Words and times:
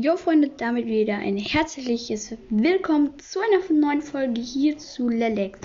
Jo 0.00 0.16
Freunde, 0.16 0.48
damit 0.56 0.86
wieder 0.86 1.16
ein 1.16 1.36
herzliches 1.38 2.32
Willkommen 2.50 3.18
zu 3.18 3.40
einer 3.40 3.80
neuen 3.80 4.00
Folge 4.00 4.40
hier 4.40 4.78
zu 4.78 5.08
Lelex. 5.08 5.58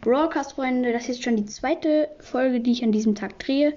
Broadcast 0.00 0.52
Freunde, 0.52 0.92
das 0.92 1.08
ist 1.08 1.24
schon 1.24 1.34
die 1.34 1.46
zweite 1.46 2.08
Folge, 2.20 2.60
die 2.60 2.70
ich 2.70 2.84
an 2.84 2.92
diesem 2.92 3.16
Tag 3.16 3.40
drehe. 3.40 3.74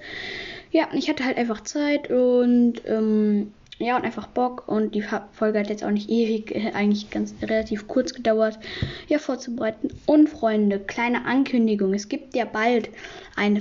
Ja, 0.70 0.90
ich 0.94 1.10
hatte 1.10 1.26
halt 1.26 1.38
einfach 1.38 1.64
Zeit 1.64 2.12
und 2.12 2.84
ähm, 2.86 3.52
ja, 3.80 3.98
und 3.98 4.06
einfach 4.06 4.28
Bock 4.28 4.68
und 4.68 4.94
die 4.94 5.04
Folge 5.32 5.60
hat 5.60 5.70
jetzt 5.70 5.84
auch 5.84 5.90
nicht 5.90 6.12
ewig, 6.12 6.54
äh, 6.54 6.72
eigentlich 6.74 7.10
ganz 7.10 7.34
relativ 7.42 7.88
kurz 7.88 8.14
gedauert, 8.14 8.60
ja, 9.08 9.18
vorzubereiten. 9.18 9.90
Und 10.06 10.30
Freunde, 10.30 10.80
kleine 10.82 11.26
Ankündigung, 11.26 11.96
es 11.96 12.10
gibt 12.10 12.36
ja 12.36 12.46
bald 12.46 12.92
eine 13.36 13.60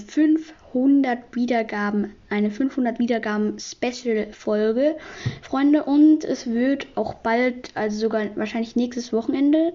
500 0.75 1.37
Wiedergaben, 1.37 2.17
eine 2.31 2.51
500 2.51 2.99
Wiedergaben 2.99 3.61
Special 3.61 4.27
Folge, 4.33 4.97
Freunde, 5.41 5.85
und 5.85 6.25
es 6.25 6.49
wird 6.49 6.89
auch 6.97 7.15
bald, 7.15 7.71
also 7.75 7.97
sogar 7.97 8.27
wahrscheinlich 8.35 8.75
nächstes 8.75 9.13
Wochenende, 9.13 9.73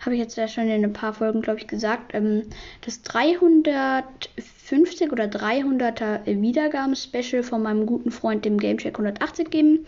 habe 0.00 0.16
ich 0.16 0.20
jetzt 0.20 0.36
ja 0.36 0.48
schon 0.48 0.68
in 0.68 0.82
ein 0.82 0.92
paar 0.92 1.14
Folgen, 1.14 1.40
glaube 1.40 1.60
ich, 1.60 1.68
gesagt, 1.68 2.16
ähm, 2.16 2.42
das 2.84 3.02
350 3.02 5.12
oder 5.12 5.26
300er 5.26 6.26
Wiedergaben 6.26 6.96
Special 6.96 7.44
von 7.44 7.62
meinem 7.62 7.86
guten 7.86 8.10
Freund, 8.10 8.44
dem 8.44 8.58
Gamecheck 8.58 8.94
180 8.94 9.50
geben. 9.50 9.86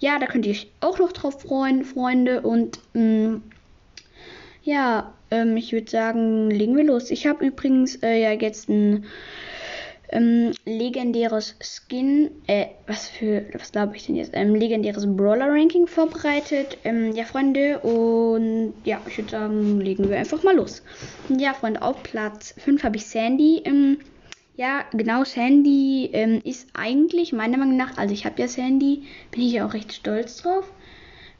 Ja, 0.00 0.18
da 0.18 0.26
könnt 0.26 0.44
ihr 0.44 0.52
euch 0.52 0.70
auch 0.80 0.98
noch 0.98 1.12
drauf 1.12 1.40
freuen, 1.40 1.82
Freunde, 1.82 2.42
und 2.42 2.78
mh, 2.92 3.02
mm, 3.02 3.42
ja, 4.64 5.14
ähm, 5.30 5.56
ich 5.56 5.72
würde 5.72 5.90
sagen, 5.90 6.50
legen 6.50 6.76
wir 6.76 6.84
los. 6.84 7.10
Ich 7.10 7.26
habe 7.26 7.46
übrigens 7.46 7.96
äh, 8.02 8.20
ja 8.20 8.32
jetzt 8.32 8.68
ein 8.68 9.06
ähm, 10.08 10.52
legendäres 10.64 11.56
Skin, 11.60 12.30
äh, 12.46 12.66
was 12.86 13.08
für, 13.08 13.44
was 13.52 13.72
glaube 13.72 13.96
ich 13.96 14.06
denn 14.06 14.16
jetzt, 14.16 14.32
ähm, 14.34 14.54
legendäres 14.54 15.06
Brawler-Ranking 15.06 15.86
vorbereitet. 15.86 16.78
Ähm, 16.84 17.12
ja, 17.14 17.24
Freunde, 17.24 17.78
und 17.80 18.74
ja, 18.84 19.00
ich 19.06 19.18
würde 19.18 19.30
sagen, 19.30 19.80
legen 19.80 20.08
wir 20.08 20.18
einfach 20.18 20.42
mal 20.42 20.56
los. 20.56 20.82
Ja, 21.28 21.54
Freunde, 21.54 21.82
auf 21.82 22.02
Platz 22.02 22.54
5 22.58 22.82
habe 22.84 22.96
ich 22.96 23.06
Sandy. 23.06 23.62
Ähm, 23.64 23.98
ja, 24.56 24.84
genau, 24.92 25.24
Sandy 25.24 26.10
ähm, 26.12 26.40
ist 26.44 26.68
eigentlich 26.74 27.32
meiner 27.32 27.56
Meinung 27.56 27.76
nach, 27.76 27.96
also 27.96 28.14
ich 28.14 28.24
habe 28.24 28.40
ja 28.40 28.46
Sandy, 28.46 29.02
bin 29.32 29.42
ich 29.42 29.52
ja 29.52 29.66
auch 29.66 29.74
recht 29.74 29.92
stolz 29.92 30.42
drauf. 30.42 30.70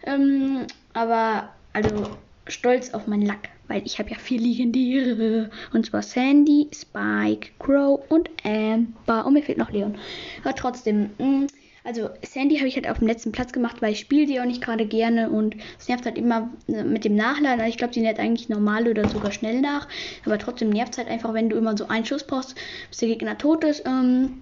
Ähm, 0.04 0.66
aber, 0.94 1.50
also, 1.72 2.10
stolz 2.48 2.92
auf 2.92 3.06
meinen 3.06 3.24
Lack, 3.24 3.48
weil 3.68 3.82
ich 3.84 3.98
habe 3.98 4.10
ja 4.10 4.18
vier 4.18 4.40
legendäre. 4.40 5.50
Und 5.72 5.86
zwar 5.86 6.02
Sandy, 6.02 6.68
Spike, 6.74 7.52
Crow 7.58 8.00
und 8.08 8.30
Amber. 8.44 9.26
Und 9.26 9.34
mir 9.34 9.42
fehlt 9.42 9.58
noch 9.58 9.70
Leon. 9.70 9.96
Aber 10.42 10.54
trotzdem, 10.54 11.10
mm, 11.18 11.46
also 11.84 12.08
Sandy 12.22 12.56
habe 12.56 12.68
ich 12.68 12.76
halt 12.76 12.88
auf 12.88 12.98
dem 12.98 13.08
letzten 13.08 13.32
Platz 13.32 13.52
gemacht, 13.52 13.82
weil 13.82 13.92
ich 13.92 14.00
spiele 14.00 14.26
die 14.26 14.40
auch 14.40 14.46
nicht 14.46 14.62
gerade 14.62 14.86
gerne 14.86 15.30
und 15.30 15.56
es 15.78 15.88
nervt 15.88 16.06
halt 16.06 16.16
immer 16.16 16.50
äh, 16.66 16.82
mit 16.82 17.04
dem 17.04 17.14
Nachladen. 17.14 17.60
Also 17.60 17.70
ich 17.70 17.78
glaube, 17.78 17.92
die 17.92 18.00
nervt 18.00 18.18
eigentlich 18.18 18.48
normal 18.48 18.88
oder 18.88 19.08
sogar 19.08 19.32
schnell 19.32 19.60
nach. 19.60 19.88
Aber 20.24 20.38
trotzdem 20.38 20.70
nervt 20.70 20.92
es 20.92 20.98
halt 20.98 21.08
einfach, 21.08 21.34
wenn 21.34 21.50
du 21.50 21.56
immer 21.56 21.76
so 21.76 21.88
einen 21.88 22.06
Schuss 22.06 22.26
brauchst, 22.26 22.54
bis 22.88 22.98
der 22.98 23.08
Gegner 23.08 23.38
tot 23.38 23.64
ist. 23.64 23.84
Ähm, 23.86 24.40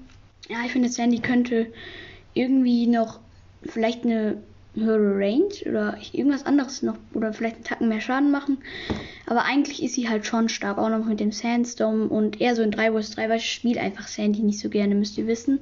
ja, 0.48 0.58
ich 0.64 0.72
finde, 0.72 0.88
Sandy 0.88 1.20
könnte 1.20 1.72
irgendwie 2.34 2.86
noch 2.86 3.20
vielleicht 3.64 4.04
eine 4.04 4.42
höhere 4.74 5.18
Range 5.18 5.52
oder 5.66 5.98
irgendwas 6.12 6.46
anderes 6.46 6.82
noch 6.82 6.96
oder 7.14 7.32
vielleicht 7.32 7.56
einen 7.56 7.64
Tacken 7.64 7.88
mehr 7.88 8.00
Schaden 8.00 8.30
machen. 8.30 8.58
Aber 9.26 9.44
eigentlich 9.44 9.82
ist 9.82 9.94
sie 9.94 10.08
halt 10.08 10.26
schon 10.26 10.48
stark, 10.48 10.78
auch 10.78 10.88
noch 10.88 11.04
mit 11.04 11.20
dem 11.20 11.32
Sandstorm 11.32 12.08
und 12.08 12.40
eher 12.40 12.56
so 12.56 12.62
in 12.62 12.70
3 12.70 12.92
vs 12.92 13.10
3, 13.12 13.28
weil 13.28 13.36
ich 13.36 13.52
spiele 13.52 13.80
einfach 13.80 14.08
Sandy 14.08 14.40
nicht 14.40 14.58
so 14.58 14.68
gerne, 14.68 14.94
müsst 14.94 15.18
ihr 15.18 15.26
wissen. 15.26 15.60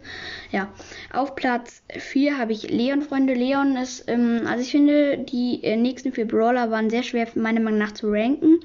Ja, 0.52 0.68
auf 1.12 1.34
Platz 1.34 1.82
4 1.96 2.38
habe 2.38 2.52
ich 2.52 2.70
Leon, 2.70 3.02
Freunde. 3.02 3.34
Leon 3.34 3.76
ist, 3.76 4.04
ähm, 4.06 4.42
also 4.46 4.62
ich 4.62 4.70
finde, 4.70 5.18
die 5.18 5.62
äh, 5.62 5.76
nächsten 5.76 6.12
vier 6.12 6.26
Brawler 6.26 6.70
waren 6.70 6.90
sehr 6.90 7.02
schwer 7.02 7.26
meiner 7.34 7.60
Meinung 7.60 7.80
nach 7.80 7.92
zu 7.92 8.08
ranken, 8.10 8.60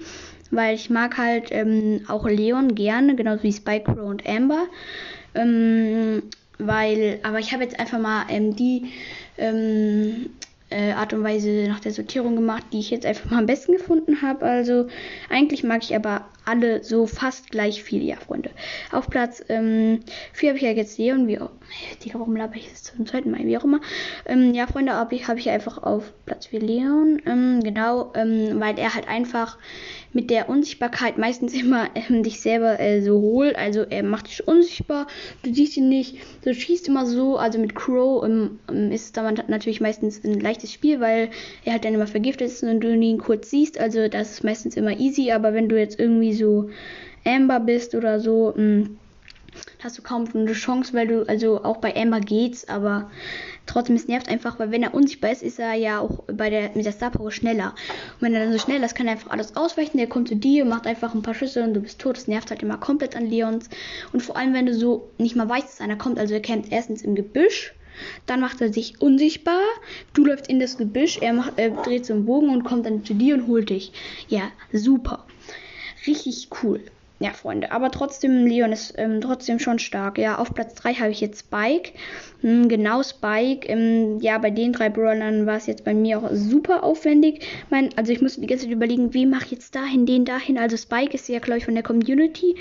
weil 0.51 0.75
ich 0.75 0.89
mag 0.89 1.17
halt 1.17 1.47
ähm, 1.51 2.01
auch 2.07 2.27
Leon 2.27 2.75
gerne, 2.75 3.15
genauso 3.15 3.43
wie 3.43 3.53
Spike, 3.53 3.91
Crow 3.91 4.09
und 4.09 4.27
Amber. 4.27 4.67
Ähm, 5.33 6.23
weil, 6.57 7.19
aber 7.23 7.39
ich 7.39 7.51
habe 7.51 7.63
jetzt 7.63 7.79
einfach 7.79 7.99
mal 7.99 8.25
ähm, 8.29 8.55
die 8.55 8.91
ähm, 9.37 10.29
äh, 10.69 10.91
Art 10.91 11.13
und 11.13 11.23
Weise 11.23 11.67
nach 11.67 11.79
der 11.79 11.91
Sortierung 11.91 12.35
gemacht, 12.35 12.63
die 12.73 12.79
ich 12.79 12.89
jetzt 12.89 13.05
einfach 13.05 13.29
mal 13.29 13.39
am 13.39 13.45
besten 13.45 13.73
gefunden 13.73 14.21
habe. 14.21 14.45
Also 14.45 14.87
eigentlich 15.29 15.63
mag 15.63 15.83
ich 15.83 15.95
aber 15.95 16.25
alle 16.43 16.83
so 16.83 17.07
fast 17.07 17.49
gleich 17.49 17.83
viel, 17.83 18.03
ja, 18.03 18.17
Freunde. 18.17 18.51
Auf 18.91 19.09
Platz 19.09 19.43
ähm, 19.49 20.01
4 20.33 20.49
habe 20.49 20.57
ich 20.57 20.63
ja 20.63 20.71
jetzt 20.71 20.97
Leon, 20.97 21.27
wie 21.27 21.39
auch. 21.39 21.51
Digga, 22.03 22.19
warum 22.19 22.35
laber 22.35 22.55
ich 22.55 22.67
jetzt 22.67 22.85
zum 22.85 23.05
zweiten 23.05 23.31
Mal? 23.31 23.45
Wie 23.45 23.57
auch 23.57 23.63
immer. 23.63 23.81
Ähm, 24.25 24.53
ja, 24.53 24.67
Freunde, 24.67 24.93
habe 24.93 25.15
ich, 25.15 25.27
hab 25.27 25.37
ich 25.37 25.49
einfach 25.49 25.81
auf 25.81 26.13
Platz 26.25 26.47
4 26.47 26.59
Leon. 26.59 27.21
Ähm, 27.25 27.61
genau, 27.63 28.11
ähm, 28.15 28.59
weil 28.59 28.77
er 28.77 28.93
halt 28.93 29.07
einfach 29.07 29.57
mit 30.15 30.29
der 30.29 30.49
Unsichtbarkeit 30.49 31.17
meistens 31.17 31.53
immer 31.53 31.89
ähm, 31.93 32.23
dich 32.23 32.39
selber 32.39 32.79
äh, 32.79 33.01
so 33.01 33.19
holt. 33.19 33.57
Also 33.57 33.81
er 33.81 34.01
macht 34.01 34.27
dich 34.27 34.47
unsichtbar, 34.47 35.07
du 35.43 35.53
siehst 35.53 35.77
ihn 35.77 35.89
nicht, 35.89 36.17
du 36.43 36.55
schießt 36.55 36.87
immer 36.87 37.05
so. 37.05 37.37
Also 37.37 37.59
mit 37.59 37.75
Crow 37.75 38.23
ähm, 38.25 38.59
ähm 38.71 38.91
ist 38.91 39.05
es 39.05 39.11
dann 39.11 39.35
natürlich 39.47 39.81
meistens 39.81 40.23
ein 40.23 40.39
leichtes 40.39 40.71
Spiel, 40.71 41.01
weil 41.01 41.29
er 41.65 41.73
halt 41.73 41.85
dann 41.85 41.93
immer 41.93 42.07
vergiftet 42.07 42.47
ist 42.47 42.63
und 42.63 42.79
du 42.79 42.95
ihn 42.95 43.17
kurz 43.17 43.49
siehst. 43.49 43.79
Also 43.79 44.07
das 44.07 44.31
ist 44.31 44.43
meistens 44.43 44.77
immer 44.77 44.97
easy. 44.97 45.31
Aber 45.31 45.53
wenn 45.53 45.67
du 45.67 45.77
jetzt 45.77 45.99
irgendwie 45.99 46.33
so 46.33 46.69
Amber 47.25 47.59
bist 47.59 47.93
oder 47.93 48.19
so, 48.21 48.53
mh, 48.55 48.85
hm, 48.85 48.97
hast 49.83 49.97
du 49.97 50.01
kaum 50.01 50.27
eine 50.33 50.53
Chance, 50.53 50.93
weil 50.93 51.07
du, 51.07 51.27
also 51.27 51.63
auch 51.63 51.77
bei 51.77 51.95
Amber 51.95 52.19
geht's, 52.19 52.67
aber 52.67 53.09
trotzdem, 53.65 53.95
es 53.95 54.07
nervt 54.07 54.29
einfach, 54.29 54.59
weil 54.59 54.71
wenn 54.71 54.83
er 54.83 54.93
unsichtbar 54.93 55.31
ist, 55.31 55.43
ist 55.43 55.59
er 55.59 55.73
ja 55.73 55.99
auch 55.99 56.23
bei 56.31 56.49
der, 56.49 56.71
mit 56.75 56.85
der 56.85 56.91
Star 56.91 57.11
Power 57.11 57.31
schneller. 57.31 57.75
Und 58.15 58.21
wenn 58.21 58.33
er 58.33 58.43
dann 58.43 58.53
so 58.53 58.59
schnell 58.59 58.83
ist, 58.83 58.95
kann 58.95 59.07
er 59.07 59.13
einfach 59.13 59.31
alles 59.31 59.55
ausweichen, 59.55 59.97
der 59.97 60.07
kommt 60.07 60.27
zu 60.27 60.35
dir, 60.35 60.65
macht 60.65 60.87
einfach 60.87 61.13
ein 61.13 61.21
paar 61.21 61.35
Schüsse 61.35 61.63
und 61.63 61.73
du 61.73 61.81
bist 61.81 61.99
tot. 61.99 62.17
Das 62.17 62.27
nervt 62.27 62.49
halt 62.49 62.63
immer 62.63 62.77
komplett 62.77 63.15
an 63.15 63.27
Leons. 63.27 63.69
Und 64.13 64.21
vor 64.21 64.37
allem, 64.37 64.53
wenn 64.53 64.65
du 64.65 64.73
so 64.73 65.09
nicht 65.17 65.35
mal 65.35 65.49
weißt, 65.49 65.67
dass 65.67 65.81
einer 65.81 65.97
kommt, 65.97 66.19
also 66.19 66.33
er 66.33 66.41
kämpft 66.41 66.71
erstens 66.71 67.01
im 67.01 67.15
Gebüsch, 67.15 67.73
dann 68.25 68.41
macht 68.41 68.61
er 68.61 68.73
sich 68.73 69.01
unsichtbar, 69.01 69.61
du 70.13 70.25
läufst 70.25 70.47
in 70.47 70.59
das 70.59 70.77
Gebüsch, 70.77 71.19
er, 71.21 71.33
macht, 71.33 71.53
er 71.57 71.69
dreht 71.69 72.05
so 72.05 72.13
einen 72.13 72.25
Bogen 72.25 72.49
und 72.49 72.63
kommt 72.63 72.85
dann 72.85 73.05
zu 73.05 73.13
dir 73.13 73.35
und 73.35 73.47
holt 73.47 73.69
dich. 73.69 73.93
Ja, 74.27 74.51
super. 74.71 75.25
Richtig 76.05 76.49
cool. 76.61 76.81
Ja, 77.19 77.31
Freunde, 77.31 77.71
aber 77.71 77.91
trotzdem, 77.91 78.45
Leon 78.45 78.73
ist 78.73 78.93
ähm, 78.97 79.21
trotzdem 79.21 79.57
schon 79.59 79.79
stark. 79.79 80.17
Ja, 80.17 80.37
auf 80.37 80.53
Platz 80.53 80.75
3 80.75 80.95
habe 80.95 81.11
ich 81.11 81.21
jetzt 81.21 81.39
Spike. 81.39 81.91
Hm, 82.41 82.67
genau, 82.67 83.03
Spike. 83.03 83.65
Ähm, 83.69 84.19
ja, 84.19 84.37
bei 84.37 84.49
den 84.49 84.73
drei 84.73 84.89
Brawlern 84.89 85.45
war 85.45 85.55
es 85.55 85.65
jetzt 85.65 85.85
bei 85.85 85.93
mir 85.93 86.17
auch 86.19 86.29
super 86.33 86.83
aufwendig. 86.83 87.47
Mein, 87.69 87.89
also 87.95 88.11
ich 88.11 88.21
musste 88.21 88.41
die 88.41 88.47
ganze 88.47 88.65
Zeit 88.65 88.73
überlegen, 88.73 89.13
wie 89.13 89.25
mache 89.25 89.45
ich 89.45 89.51
jetzt 89.51 89.75
dahin, 89.75 90.05
den 90.05 90.25
dahin. 90.25 90.57
Also 90.57 90.75
Spike 90.75 91.13
ist 91.13 91.29
ja, 91.29 91.39
glaube 91.39 91.59
ich, 91.59 91.65
von 91.65 91.73
der 91.73 91.83
Community 91.83 92.57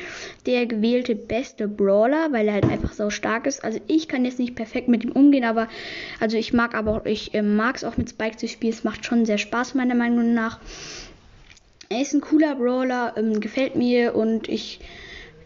der 0.47 0.67
gewählte 0.67 1.17
beste 1.17 1.67
Brawler, 1.67 2.31
weil 2.31 2.47
er 2.47 2.55
halt 2.55 2.65
einfach 2.67 2.93
so 2.93 3.11
stark 3.11 3.49
ist. 3.49 3.65
Also 3.65 3.81
ich 3.89 4.07
kann 4.07 4.25
jetzt 4.25 4.39
nicht 4.39 4.55
perfekt 4.55 4.87
mit 4.87 5.03
ihm 5.03 5.11
umgehen, 5.11 5.45
aber 5.45 5.67
also 6.21 6.37
ich 6.37 6.53
mag 6.53 6.77
aber 6.77 6.93
auch, 6.93 7.07
ich 7.07 7.35
äh, 7.35 7.43
mag 7.43 7.75
es 7.75 7.83
auch 7.83 7.97
mit 7.97 8.09
Spike 8.09 8.37
zu 8.37 8.47
spielen. 8.47 8.73
Es 8.73 8.85
macht 8.85 9.05
schon 9.05 9.27
sehr 9.27 9.39
Spaß, 9.39 9.75
meiner 9.75 9.97
Meinung 9.97 10.33
nach. 10.33 10.61
Er 11.89 12.01
ist 12.01 12.15
ein 12.15 12.21
cooler 12.21 12.55
Brawler, 12.57 13.15
ähm, 13.17 13.41
gefällt 13.41 13.77
mir 13.77 14.15
und 14.15 14.49
ich 14.49 14.81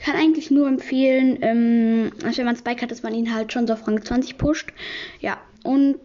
kann 0.00 0.16
eigentlich 0.16 0.50
nur 0.50 0.68
empfehlen, 0.68 1.38
ähm, 1.42 2.12
also 2.24 2.38
wenn 2.38 2.46
man 2.46 2.56
Spike 2.56 2.82
hat, 2.82 2.90
dass 2.90 3.02
man 3.02 3.14
ihn 3.14 3.34
halt 3.34 3.52
schon 3.52 3.66
so 3.66 3.72
auf 3.72 3.86
Rang 3.86 4.02
20 4.02 4.38
pusht. 4.38 4.72
Ja, 5.20 5.38
und 5.64 5.96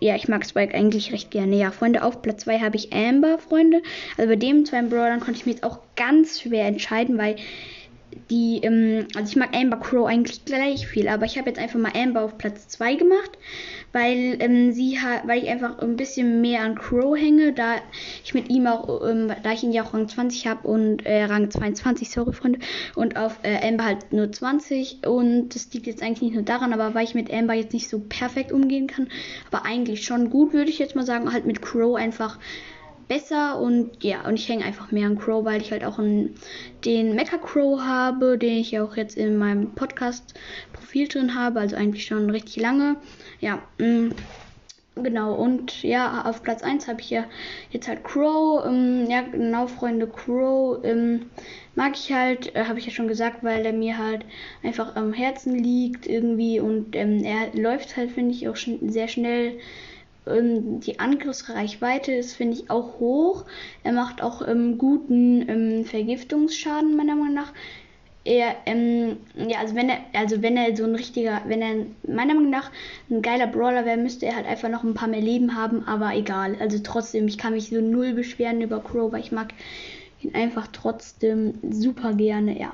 ja, 0.00 0.14
ich 0.14 0.28
mag 0.28 0.44
Spike 0.44 0.74
eigentlich 0.74 1.12
recht 1.12 1.30
gerne. 1.30 1.56
Ja, 1.56 1.70
Freunde, 1.70 2.02
auf 2.02 2.20
Platz 2.22 2.42
2 2.44 2.60
habe 2.60 2.76
ich 2.76 2.92
Amber, 2.92 3.38
Freunde. 3.38 3.82
Also 4.18 4.28
bei 4.28 4.36
dem 4.36 4.64
zwei 4.64 4.82
Brawlern 4.82 5.20
konnte 5.20 5.40
ich 5.40 5.46
mir 5.46 5.52
jetzt 5.52 5.64
auch 5.64 5.78
ganz 5.96 6.40
schwer 6.40 6.66
entscheiden, 6.66 7.16
weil 7.16 7.36
die, 8.30 8.60
ähm, 8.62 9.06
also 9.14 9.30
ich 9.30 9.36
mag 9.36 9.54
Amber 9.54 9.78
Crow 9.78 10.06
eigentlich 10.06 10.44
gleich 10.44 10.86
viel, 10.86 11.08
aber 11.08 11.26
ich 11.26 11.38
habe 11.38 11.48
jetzt 11.48 11.58
einfach 11.58 11.78
mal 11.78 11.92
Amber 11.94 12.22
auf 12.22 12.38
Platz 12.38 12.68
2 12.68 12.94
gemacht, 12.94 13.30
weil 13.92 14.36
ähm, 14.40 14.72
sie 14.72 14.98
weil 15.24 15.42
ich 15.42 15.48
einfach 15.48 15.78
ein 15.78 15.96
bisschen 15.96 16.40
mehr 16.40 16.62
an 16.62 16.74
Crow 16.74 17.16
hänge, 17.16 17.52
da 17.52 17.76
ich 18.24 18.34
mit 18.34 18.50
ihm 18.50 18.66
auch, 18.66 19.08
ähm, 19.08 19.32
da 19.42 19.52
ich 19.52 19.62
ihn 19.62 19.72
ja 19.72 19.84
auch 19.84 19.94
Rang 19.94 20.08
20 20.08 20.46
habe 20.46 20.66
und 20.66 21.04
äh, 21.06 21.24
Rang 21.24 21.50
22, 21.50 22.10
sorry 22.10 22.32
Freunde, 22.32 22.58
und 22.94 23.16
auf 23.16 23.38
äh, 23.42 23.66
Amber 23.66 23.84
halt 23.84 24.12
nur 24.12 24.30
20 24.30 25.06
und 25.06 25.54
das 25.54 25.72
liegt 25.72 25.86
jetzt 25.86 26.02
eigentlich 26.02 26.22
nicht 26.22 26.34
nur 26.34 26.44
daran, 26.44 26.72
aber 26.72 26.94
weil 26.94 27.04
ich 27.04 27.14
mit 27.14 27.32
Amber 27.32 27.54
jetzt 27.54 27.72
nicht 27.72 27.88
so 27.88 28.00
perfekt 28.00 28.52
umgehen 28.52 28.86
kann, 28.86 29.08
aber 29.50 29.64
eigentlich 29.66 30.04
schon 30.04 30.30
gut, 30.30 30.52
würde 30.52 30.70
ich 30.70 30.78
jetzt 30.78 30.96
mal 30.96 31.06
sagen, 31.06 31.32
halt 31.32 31.46
mit 31.46 31.62
Crow 31.62 31.96
einfach 31.96 32.38
besser 33.08 33.58
und 33.60 34.02
ja, 34.02 34.26
und 34.26 34.34
ich 34.34 34.48
hänge 34.48 34.64
einfach 34.64 34.90
mehr 34.92 35.06
an 35.06 35.18
Crow, 35.18 35.44
weil 35.44 35.60
ich 35.60 35.72
halt 35.72 35.84
auch 35.84 35.98
einen, 35.98 36.34
den 36.84 37.14
Mecha 37.14 37.38
Crow 37.38 37.80
habe, 37.80 38.38
den 38.38 38.58
ich 38.58 38.78
auch 38.78 38.96
jetzt 38.96 39.16
in 39.16 39.36
meinem 39.38 39.74
Podcast-Profil 39.74 41.08
drin 41.08 41.34
habe, 41.34 41.60
also 41.60 41.76
eigentlich 41.76 42.06
schon 42.06 42.30
richtig 42.30 42.56
lange. 42.56 42.96
Ja, 43.40 43.62
mm, 43.78 44.10
Genau, 44.98 45.34
und 45.34 45.82
ja, 45.82 46.24
auf 46.24 46.42
Platz 46.42 46.62
1 46.62 46.88
habe 46.88 47.02
ich 47.02 47.10
ja 47.10 47.26
jetzt 47.70 47.86
halt 47.86 48.02
Crow. 48.02 48.64
Ähm, 48.64 49.06
ja, 49.10 49.20
genau, 49.20 49.66
Freunde, 49.66 50.06
Crow 50.08 50.82
ähm, 50.84 51.26
mag 51.74 51.92
ich 51.96 52.10
halt, 52.12 52.54
äh, 52.56 52.64
habe 52.64 52.78
ich 52.78 52.86
ja 52.86 52.92
schon 52.92 53.06
gesagt, 53.06 53.44
weil 53.44 53.66
er 53.66 53.74
mir 53.74 53.98
halt 53.98 54.24
einfach 54.62 54.96
am 54.96 55.12
Herzen 55.12 55.54
liegt 55.54 56.06
irgendwie 56.06 56.60
und 56.60 56.96
ähm, 56.96 57.22
er 57.24 57.54
läuft 57.54 57.98
halt, 57.98 58.10
finde 58.12 58.32
ich, 58.34 58.48
auch 58.48 58.56
schon 58.56 58.88
sehr 58.90 59.08
schnell 59.08 59.58
die 60.28 60.98
Angriffsreichweite 60.98 62.12
ist, 62.12 62.34
finde 62.34 62.56
ich, 62.56 62.70
auch 62.70 62.98
hoch. 62.98 63.44
Er 63.84 63.92
macht 63.92 64.22
auch 64.22 64.46
ähm, 64.46 64.76
guten 64.76 65.48
ähm, 65.48 65.84
Vergiftungsschaden, 65.84 66.96
meiner 66.96 67.14
Meinung 67.14 67.34
nach. 67.34 67.52
Er, 68.24 68.56
ähm, 68.66 69.18
ja, 69.36 69.60
also 69.60 69.76
wenn 69.76 69.88
er, 69.88 69.98
also 70.12 70.42
wenn 70.42 70.56
er 70.56 70.76
so 70.76 70.82
ein 70.82 70.96
richtiger, 70.96 71.42
wenn 71.46 71.62
er 71.62 71.86
meiner 72.08 72.34
Meinung 72.34 72.50
nach 72.50 72.72
ein 73.08 73.22
geiler 73.22 73.46
Brawler 73.46 73.84
wäre, 73.84 73.98
müsste 73.98 74.26
er 74.26 74.34
halt 74.34 74.46
einfach 74.46 74.68
noch 74.68 74.82
ein 74.82 74.94
paar 74.94 75.06
mehr 75.06 75.20
Leben 75.20 75.54
haben, 75.54 75.86
aber 75.86 76.12
egal. 76.16 76.56
Also 76.58 76.80
trotzdem, 76.82 77.28
ich 77.28 77.38
kann 77.38 77.52
mich 77.52 77.68
so 77.68 77.80
null 77.80 78.14
beschweren 78.14 78.60
über 78.60 78.80
Crow, 78.80 79.12
weil 79.12 79.20
ich 79.20 79.30
mag 79.30 79.54
ihn 80.22 80.34
einfach 80.34 80.66
trotzdem 80.72 81.54
super 81.70 82.14
gerne, 82.14 82.58
ja. 82.58 82.72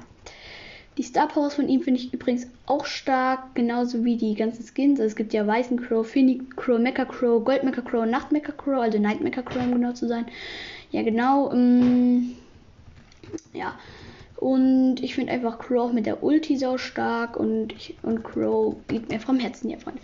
Die 0.99 1.03
Star 1.03 1.29
Powers 1.29 1.55
von 1.55 1.69
ihm 1.69 1.81
finde 1.81 2.01
ich 2.01 2.13
übrigens 2.13 2.47
auch 2.67 2.85
stark, 2.85 3.55
genauso 3.55 4.05
wie 4.05 4.17
die 4.17 4.35
ganzen 4.35 4.65
Skins. 4.65 5.01
Also 5.01 5.09
es 5.09 5.17
gibt 5.17 5.33
ja 5.33 5.47
Weißen 5.47 5.81
Crow, 5.81 6.07
Phoenix 6.07 6.45
Crow, 6.57 6.79
Mecha 6.79 7.07
Crow, 7.07 7.43
Gold 7.43 7.65
Mecha 7.65 7.81
Crow, 7.81 8.05
Nacht 8.05 8.31
Mecha 8.31 8.53
Crow, 8.53 8.83
also 8.83 8.99
Night 8.99 9.23
Mecha 9.23 9.43
Crow, 9.43 9.63
um 9.63 9.73
genau 9.73 9.93
zu 9.93 10.07
sein. 10.07 10.27
Ja, 10.91 11.03
genau. 11.03 11.51
Ähm, 11.53 12.33
ja. 13.55 13.75
Und 14.37 14.97
ich 15.03 15.15
finde 15.15 15.33
einfach 15.33 15.59
Crow 15.59 15.89
auch 15.89 15.93
mit 15.93 16.05
der 16.05 16.23
Ulti 16.23 16.57
so 16.57 16.77
stark 16.77 17.37
und, 17.37 17.73
ich, 17.73 17.95
und 18.03 18.23
Crow 18.23 18.75
geht 18.89 19.09
mir 19.09 19.21
vom 19.21 19.39
Herzen, 19.39 19.71
ja, 19.71 19.79
Freunde. 19.79 20.01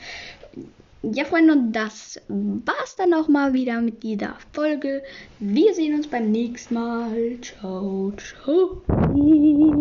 Ja, 1.03 1.25
Freunde, 1.25 1.53
und 1.53 1.73
das 1.73 2.21
war's 2.29 2.97
dann 2.97 3.15
auch 3.15 3.29
mal 3.29 3.53
wieder 3.53 3.81
mit 3.81 4.03
dieser 4.03 4.37
Folge. 4.53 5.03
Wir 5.39 5.75
sehen 5.75 5.95
uns 5.95 6.09
beim 6.09 6.31
nächsten 6.31 6.75
Mal. 6.75 7.39
Ciao, 7.41 8.13
ciao. 8.17 8.83